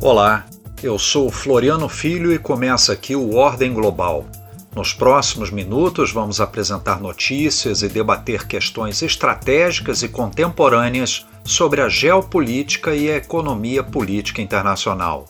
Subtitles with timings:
[0.00, 0.44] Olá,
[0.80, 4.26] eu sou Floriano Filho e começa aqui o Ordem Global.
[4.72, 12.94] Nos próximos minutos vamos apresentar notícias e debater questões estratégicas e contemporâneas sobre a geopolítica
[12.94, 15.26] e a economia política internacional.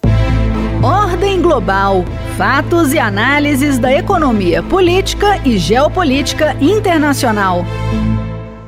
[0.83, 2.05] Ordem Global.
[2.37, 7.65] Fatos e análises da economia política e geopolítica internacional.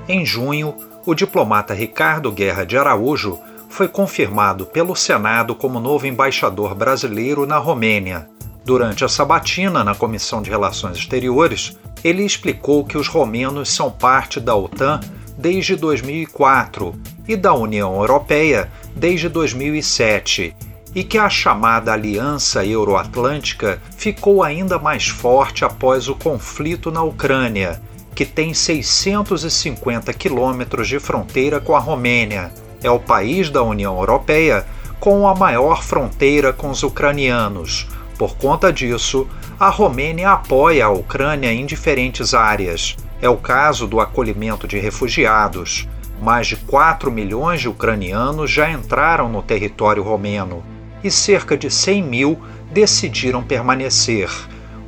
[0.09, 0.75] Em junho,
[1.05, 3.39] o diplomata Ricardo Guerra de Araújo
[3.71, 8.29] foi confirmado pelo Senado como novo embaixador brasileiro na Romênia.
[8.65, 14.39] Durante a sabatina na Comissão de Relações Exteriores, ele explicou que os romenos são parte
[14.39, 15.01] da OTAN
[15.39, 16.95] desde 2004
[17.27, 20.55] e da União Europeia desde 2007
[20.95, 27.81] e que a chamada Aliança Euroatlântica ficou ainda mais forte após o conflito na Ucrânia,
[28.15, 32.53] que tem 650 quilômetros de fronteira com a Romênia.
[32.83, 34.67] É o país da União Europeia
[34.99, 37.87] com a maior fronteira com os ucranianos.
[38.19, 39.27] Por conta disso,
[39.59, 42.97] a Romênia apoia a Ucrânia em diferentes áreas.
[43.21, 45.89] É o caso do acolhimento de refugiados.
[46.21, 50.63] Mais de 4 milhões de ucranianos já entraram no território romeno
[51.03, 52.39] e cerca de 100 mil
[52.71, 54.31] decidiram permanecer.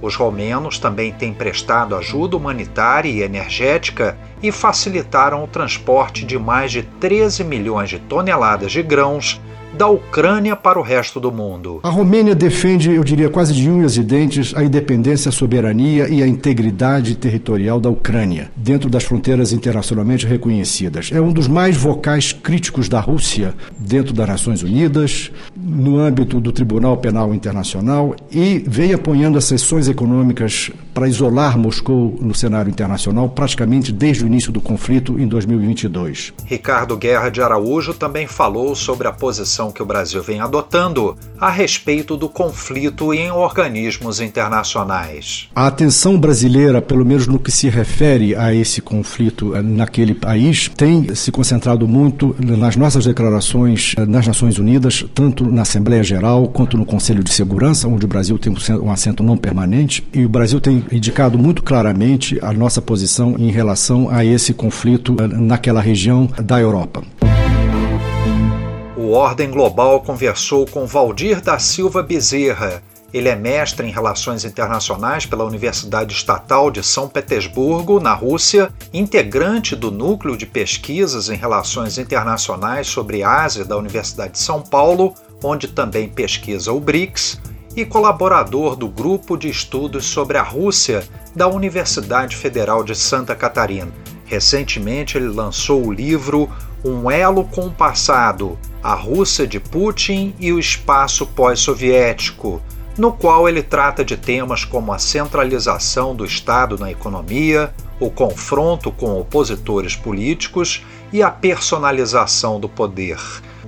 [0.02, 6.72] Os romenos também têm prestado ajuda humanitária e energética e facilitaram o transporte de mais
[6.72, 9.40] de 13 milhões de toneladas de grãos
[9.76, 11.80] da Ucrânia para o resto do mundo.
[11.82, 16.22] A Romênia defende, eu diria quase de unhas e dentes, a independência, a soberania e
[16.22, 21.10] a integridade territorial da Ucrânia, dentro das fronteiras internacionalmente reconhecidas.
[21.12, 26.52] É um dos mais vocais críticos da Rússia dentro das Nações Unidas, no âmbito do
[26.52, 33.28] Tribunal Penal Internacional e vem apoiando as sessões econômicas para isolar Moscou no cenário internacional
[33.28, 36.32] praticamente desde o início do conflito em 2022.
[36.44, 41.16] Ricardo Guerra de Araújo também falou sobre a posição posição que o Brasil vem adotando
[41.38, 45.48] a respeito do conflito em organismos internacionais.
[45.54, 50.68] A atenção brasileira, pelo menos no que se refere a esse conflito eh, naquele país,
[50.68, 56.48] tem se concentrado muito nas nossas declarações eh, nas Nações Unidas, tanto na Assembleia Geral
[56.48, 60.28] quanto no Conselho de Segurança, onde o Brasil tem um assento não permanente, e o
[60.28, 65.80] Brasil tem indicado muito claramente a nossa posição em relação a esse conflito eh, naquela
[65.80, 67.02] região da Europa.
[69.02, 72.80] O Ordem Global conversou com Valdir da Silva Bezerra.
[73.12, 79.74] Ele é mestre em Relações Internacionais pela Universidade Estatal de São Petersburgo, na Rússia, integrante
[79.74, 85.66] do Núcleo de Pesquisas em Relações Internacionais sobre Ásia da Universidade de São Paulo, onde
[85.66, 87.40] também pesquisa o BRICS,
[87.74, 91.02] e colaborador do Grupo de Estudos sobre a Rússia
[91.34, 93.90] da Universidade Federal de Santa Catarina.
[94.26, 96.48] Recentemente, ele lançou o livro
[96.84, 102.60] Um Elo com o Passado a Rússia de Putin e o espaço pós-soviético,
[102.98, 108.90] no qual ele trata de temas como a centralização do Estado na economia, o confronto
[108.90, 113.18] com opositores políticos e a personalização do poder.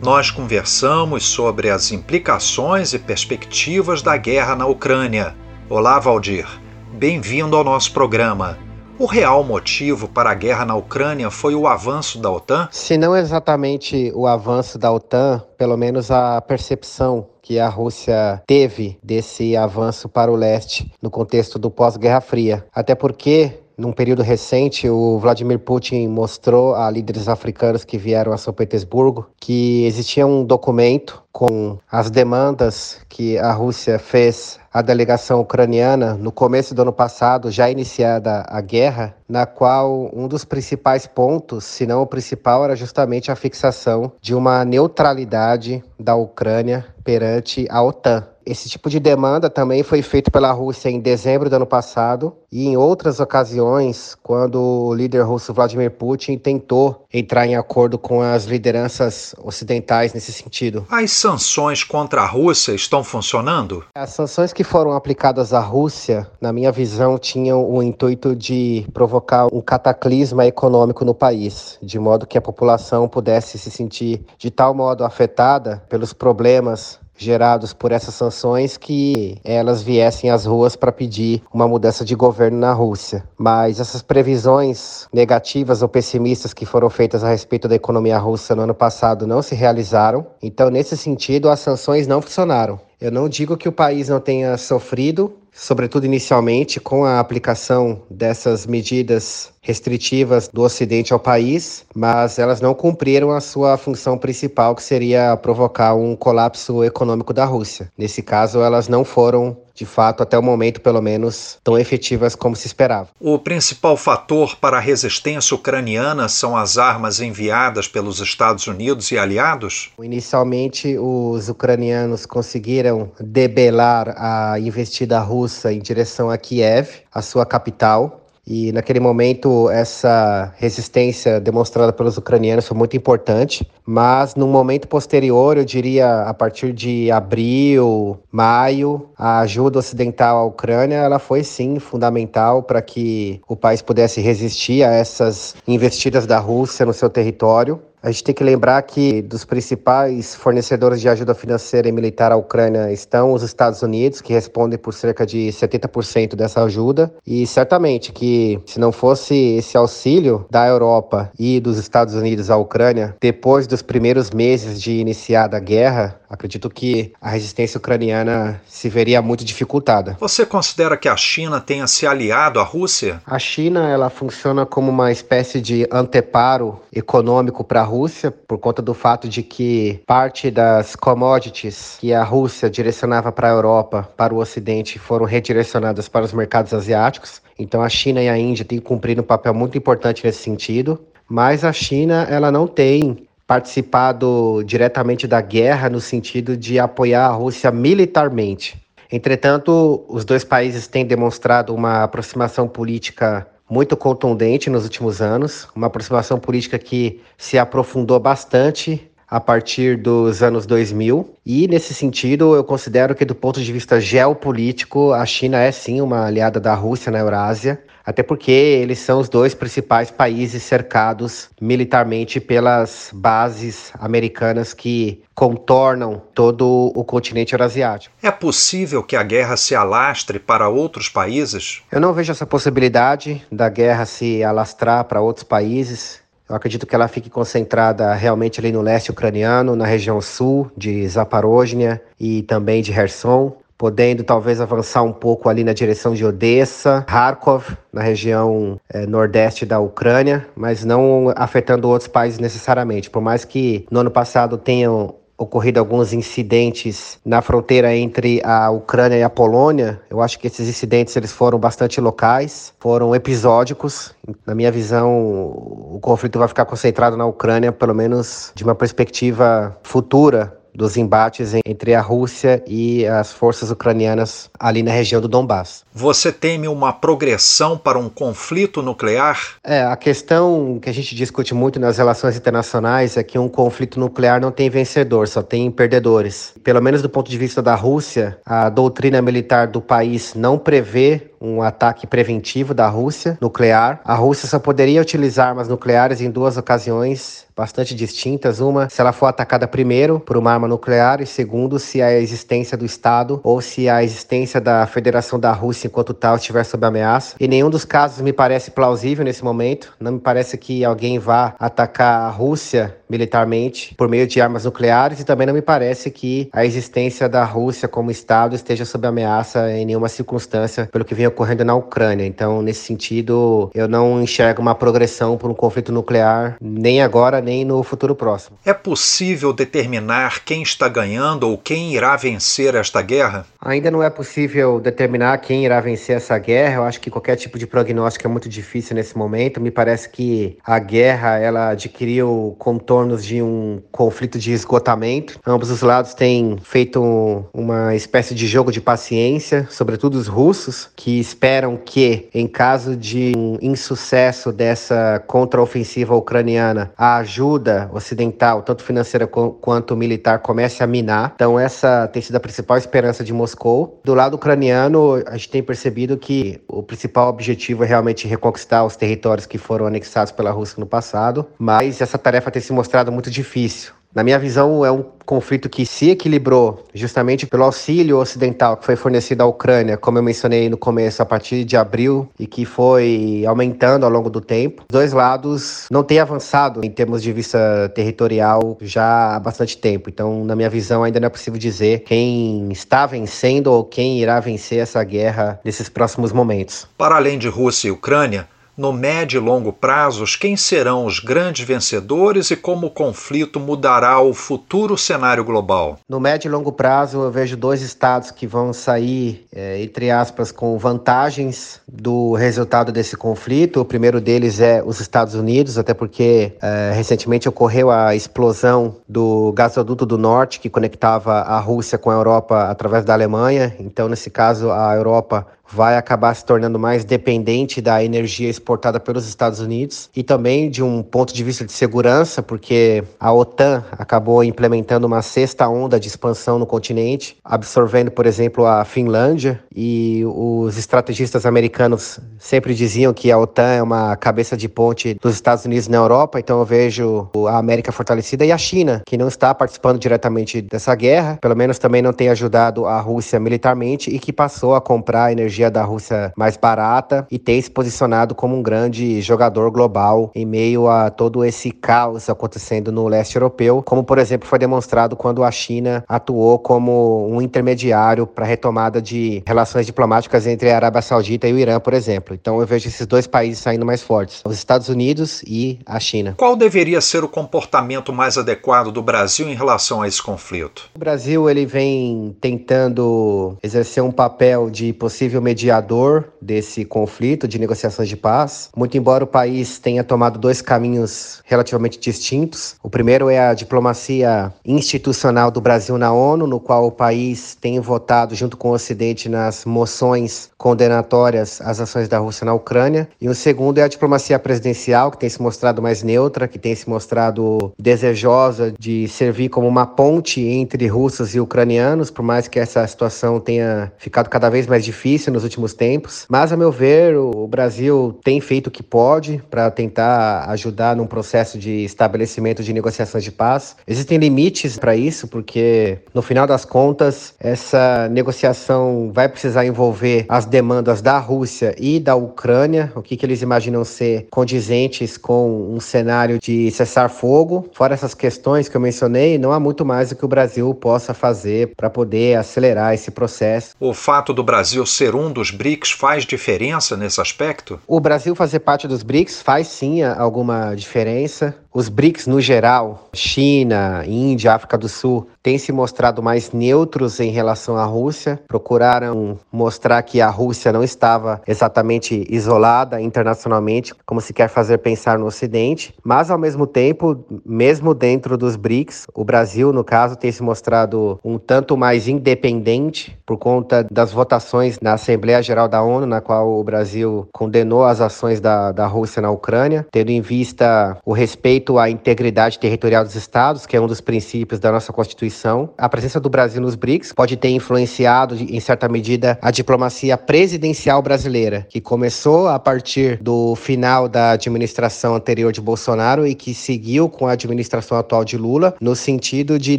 [0.03, 5.35] Nós conversamos sobre as implicações e perspectivas da guerra na Ucrânia.
[5.69, 6.47] Olá, Valdir.
[6.93, 8.64] Bem-vindo ao nosso programa.
[8.97, 12.69] O real motivo para a guerra na Ucrânia foi o avanço da OTAN?
[12.71, 18.97] Se não exatamente o avanço da OTAN, pelo menos a percepção que a Rússia teve
[19.03, 22.65] desse avanço para o leste no contexto do pós-Guerra Fria.
[22.73, 28.39] Até porque num período recente, o Vladimir Putin mostrou a líderes africanos que vieram a
[28.39, 35.41] São Petersburgo que existia um documento com as demandas que a Rússia fez à delegação
[35.41, 41.07] ucraniana no começo do ano passado, já iniciada a guerra, na qual um dos principais
[41.07, 47.67] pontos, se não o principal, era justamente a fixação de uma neutralidade da Ucrânia perante
[47.69, 48.29] a OTAN.
[48.47, 52.67] Esse tipo de demanda também foi feito pela Rússia em dezembro do ano passado e
[52.67, 58.45] em outras ocasiões, quando o líder russo Vladimir Putin tentou entrar em acordo com as
[58.45, 60.87] lideranças ocidentais nesse sentido.
[60.91, 63.85] As sanções contra a Rússia estão funcionando?
[63.95, 69.47] As sanções que foram aplicadas à Rússia, na minha visão, tinham o intuito de provocar
[69.53, 74.75] um cataclisma econômico no país, de modo que a população pudesse se sentir de tal
[74.75, 81.43] modo afetada pelos problemas gerados por essas sanções que elas viessem às ruas para pedir
[81.53, 83.25] uma mudança de governo na Rússia.
[83.39, 88.63] Mas essas previsões negativas ou pessimistas que foram feitas a respeito da economia russa no
[88.63, 90.27] ano passado não se realizaram.
[90.43, 92.81] Então, nesse sentido, as sanções não funcionaram.
[93.01, 98.67] Eu não digo que o país não tenha sofrido, sobretudo inicialmente, com a aplicação dessas
[98.67, 104.83] medidas restritivas do Ocidente ao país, mas elas não cumpriram a sua função principal, que
[104.83, 107.91] seria provocar um colapso econômico da Rússia.
[107.97, 112.55] Nesse caso, elas não foram de fato, até o momento, pelo menos, tão efetivas como
[112.55, 113.09] se esperava.
[113.19, 119.19] O principal fator para a resistência ucraniana são as armas enviadas pelos Estados Unidos e
[119.19, 119.91] aliados?
[120.01, 128.24] Inicialmente, os ucranianos conseguiram debelar a investida russa em direção a Kiev, a sua capital,
[128.47, 133.67] e naquele momento, essa resistência demonstrada pelos ucranianos foi muito importante.
[133.87, 140.45] Mas no momento posterior, eu diria a partir de abril, maio, a ajuda ocidental à
[140.45, 146.39] Ucrânia ela foi sim fundamental para que o país pudesse resistir a essas investidas da
[146.39, 147.81] Rússia no seu território.
[148.05, 152.37] A gente tem que lembrar que dos principais fornecedores de ajuda financeira e militar à
[152.37, 157.11] Ucrânia estão os Estados Unidos, que respondem por cerca de 70% dessa ajuda.
[157.27, 162.59] E certamente que se não fosse esse auxílio da Europa e dos Estados Unidos à
[162.59, 168.91] Ucrânia, depois dos primeiros meses de iniciada a guerra, acredito que a resistência ucraniana se
[168.91, 170.15] veria muito dificultada.
[170.21, 173.23] Você considera que a China tenha se aliado à Rússia?
[173.25, 178.83] A China ela funciona como uma espécie de anteparo econômico para a Rússia, por conta
[178.83, 184.35] do fato de que parte das commodities que a Rússia direcionava para a Europa, para
[184.35, 187.41] o Ocidente, foram redirecionadas para os mercados asiáticos.
[187.57, 191.01] Então a China e a Índia têm cumprido um papel muito importante nesse sentido.
[191.29, 197.33] Mas a China ela não tem participado diretamente da guerra no sentido de apoiar a
[197.33, 198.77] Rússia militarmente.
[199.13, 205.89] Entretanto, os dois países têm demonstrado uma aproximação política muito contundente nos últimos anos, uma
[205.89, 211.35] aproximação política que se aprofundou bastante a partir dos anos 2000.
[211.45, 216.01] E nesse sentido, eu considero que do ponto de vista geopolítico, a China é sim
[216.01, 221.49] uma aliada da Rússia na Eurásia, até porque eles são os dois principais países cercados
[221.61, 228.15] militarmente pelas bases americanas que contornam todo o continente eurasiático.
[228.23, 231.83] É possível que a guerra se alastre para outros países?
[231.91, 236.23] Eu não vejo essa possibilidade da guerra se alastrar para outros países.
[236.49, 241.07] Eu acredito que ela fique concentrada realmente ali no leste ucraniano, na região sul de
[241.09, 247.05] Zaporozhia e também de Kherson, podendo talvez avançar um pouco ali na direção de Odessa,
[247.09, 253.11] Kharkov, na região é, nordeste da Ucrânia, mas não afetando outros países necessariamente.
[253.11, 259.17] Por mais que no ano passado tenham ocorrido alguns incidentes na fronteira entre a Ucrânia
[259.17, 260.01] e a Polônia.
[260.09, 264.15] Eu acho que esses incidentes eles foram bastante locais, foram episódicos.
[264.47, 269.77] Na minha visão, o conflito vai ficar concentrado na Ucrânia, pelo menos de uma perspectiva
[269.83, 275.85] futura dos embates entre a Rússia e as forças ucranianas ali na região do Donbass.
[275.93, 279.57] Você teme uma progressão para um conflito nuclear?
[279.63, 284.01] É, a questão que a gente discute muito nas relações internacionais é que um conflito
[284.01, 286.55] nuclear não tem vencedor, só tem perdedores.
[286.65, 291.31] Pelo menos do ponto de vista da Rússia, a doutrina militar do país não prevê
[291.45, 294.01] um ataque preventivo da Rússia nuclear.
[294.05, 298.61] A Rússia só poderia utilizar armas nucleares em duas ocasiões bastante distintas.
[298.61, 302.77] Uma, se ela for atacada primeiro por uma arma nuclear, e segundo, se a existência
[302.77, 307.37] do Estado ou se a existência da Federação da Rússia enquanto tal estiver sob ameaça.
[307.39, 309.93] E nenhum dos casos me parece plausível nesse momento.
[310.01, 315.21] Não me parece que alguém vá atacar a Rússia militarmente por meio de armas nucleares
[315.21, 319.71] e também não me parece que a existência da Rússia como Estado esteja sob ameaça
[319.71, 322.25] em nenhuma circunstância pelo que vem ocorrendo na Ucrânia.
[322.25, 327.65] Então, nesse sentido, eu não enxergo uma progressão por um conflito nuclear nem agora nem
[327.65, 328.57] no futuro próximo.
[328.65, 333.47] É possível determinar quem está ganhando ou quem irá vencer esta guerra?
[333.61, 336.77] Ainda não é possível determinar quem irá vencer essa guerra.
[336.77, 339.61] Eu acho que qualquer tipo de prognóstico é muito difícil nesse momento.
[339.61, 345.39] Me parece que a guerra ela adquiriu contornos de um conflito de esgotamento.
[345.47, 351.24] Ambos os lados têm feito uma espécie de jogo de paciência, sobretudo os russos, que
[351.25, 359.27] esperam que, em caso de um insucesso dessa contraofensiva ucraniana, a ajuda ocidental, tanto financeira
[359.27, 361.33] quanto militar, comece a minar.
[361.35, 364.01] Então, essa tem sido a principal esperança de Moscou.
[364.05, 368.97] Do lado ucraniano, a gente tem percebido que o principal objetivo é realmente reconquistar os
[368.97, 373.31] territórios que foram anexados pela Rússia no passado, mas essa tarefa tem se mostrado muito
[373.31, 373.93] difícil.
[374.15, 378.95] Na minha visão, é um conflito que se equilibrou justamente pelo auxílio ocidental que foi
[378.95, 383.43] fornecido à Ucrânia, como eu mencionei no começo, a partir de abril e que foi
[383.47, 384.83] aumentando ao longo do tempo.
[384.83, 390.09] Os dois lados não têm avançado em termos de vista territorial já há bastante tempo.
[390.09, 394.39] Então, na minha visão, ainda não é possível dizer quem está vencendo ou quem irá
[394.39, 396.87] vencer essa guerra nesses próximos momentos.
[396.97, 401.67] Para além de Rússia e Ucrânia, no médio e longo prazos, quem serão os grandes
[401.67, 405.99] vencedores e como o conflito mudará o futuro cenário global?
[406.09, 410.51] No médio e longo prazo, eu vejo dois estados que vão sair, é, entre aspas,
[410.51, 413.81] com vantagens do resultado desse conflito.
[413.81, 419.53] O primeiro deles é os Estados Unidos, até porque é, recentemente ocorreu a explosão do
[419.53, 423.75] gasoduto do norte que conectava a Rússia com a Europa através da Alemanha.
[423.79, 429.27] Então, nesse caso, a Europa vai acabar se tornando mais dependente da energia exportada pelos
[429.27, 434.45] Estados Unidos e também de um ponto de vista de segurança, porque a OTAN acabou
[434.45, 439.63] implementando uma sexta onda de expansão no continente, absorvendo, por exemplo, a Finlândia.
[439.75, 445.35] E os estrategistas americanos sempre diziam que a OTAN é uma cabeça de ponte dos
[445.35, 449.29] Estados Unidos na Europa, então eu vejo a América fortalecida e a China, que não
[449.29, 454.19] está participando diretamente dessa guerra, pelo menos também não tem ajudado a Rússia militarmente e
[454.19, 458.63] que passou a comprar energia da Rússia mais barata e tem se posicionado como um
[458.63, 464.19] grande jogador global em meio a todo esse caos acontecendo no leste europeu, como por
[464.19, 469.87] exemplo foi demonstrado quando a China atuou como um intermediário para a retomada de relações
[469.87, 472.35] diplomáticas entre a Arábia Saudita e o Irã, por exemplo.
[472.35, 476.35] Então eu vejo esses dois países saindo mais fortes, os Estados Unidos e a China.
[476.37, 480.91] Qual deveria ser o comportamento mais adequado do Brasil em relação a esse conflito?
[480.95, 488.09] O Brasil ele vem tentando exercer um papel de possível mediador desse conflito de negociações
[488.09, 488.71] de paz.
[488.77, 492.77] Muito embora o país tenha tomado dois caminhos relativamente distintos.
[492.83, 497.79] O primeiro é a diplomacia institucional do Brasil na ONU, no qual o país tem
[497.79, 503.09] votado junto com o Ocidente nas moções condenatórias às ações da Rússia na Ucrânia.
[503.21, 506.75] E o segundo é a diplomacia presidencial, que tem se mostrado mais neutra, que tem
[506.75, 512.59] se mostrado desejosa de servir como uma ponte entre russos e ucranianos, por mais que
[512.59, 516.25] essa situação tenha ficado cada vez mais difícil nos últimos tempos.
[516.29, 521.07] Mas, a meu ver, o Brasil tem feito o que pode para tentar ajudar num
[521.07, 523.77] processo de estabelecimento de negociações de paz.
[523.87, 530.47] Existem limites para isso, porque no final das contas, essa negociação vai precisar envolver as
[530.47, 535.81] demandas da Rússia e da Ucrânia, o que, que eles imaginam ser condizentes com um
[535.81, 537.69] cenário de cessar fogo.
[537.73, 541.13] Fora essas questões que eu mencionei, não há muito mais o que o Brasil possa
[541.13, 543.75] fazer para poder acelerar esse processo.
[543.81, 547.81] O fato do Brasil ser um um dos BRICS faz diferença nesse aspecto?
[547.87, 551.55] O Brasil fazer parte dos BRICS faz sim alguma diferença.
[551.77, 557.33] Os BRICS, no geral, China, Índia, África do Sul, têm se mostrado mais neutros em
[557.33, 564.33] relação à Rússia, procuraram mostrar que a Rússia não estava exatamente isolada internacionalmente, como se
[564.33, 569.73] quer fazer pensar no Ocidente, mas ao mesmo tempo, mesmo dentro dos BRICS, o Brasil,
[569.73, 575.43] no caso, tem se mostrado um tanto mais independente por conta das votações na Assembleia
[575.43, 579.85] Geral da ONU, na qual o Brasil condenou as ações da, da Rússia na Ucrânia,
[579.91, 584.01] tendo em vista o respeito respeito à integridade territorial dos estados, que é um dos
[584.01, 585.71] princípios da nossa Constituição.
[585.79, 591.01] A presença do Brasil nos BRICS pode ter influenciado, em certa medida, a diplomacia presidencial
[591.01, 597.09] brasileira, que começou a partir do final da administração anterior de Bolsonaro e que seguiu
[597.09, 599.79] com a administração atual de Lula, no sentido de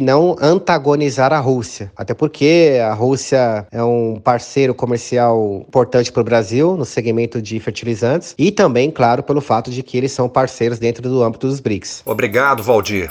[0.00, 1.92] não antagonizar a Rússia.
[1.96, 7.60] Até porque a Rússia é um parceiro comercial importante para o Brasil no segmento de
[7.60, 11.60] fertilizantes e também, claro, pelo fato de que eles são parceiros dentro do âmbito dos
[11.60, 11.75] BRICS.
[12.04, 13.10] Obrigado, Valdir.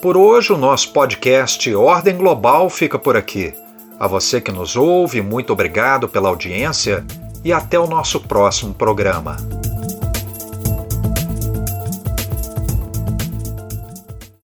[0.00, 3.54] Por hoje, o nosso podcast Ordem Global fica por aqui.
[3.98, 7.04] A você que nos ouve, muito obrigado pela audiência
[7.44, 9.36] e até o nosso próximo programa.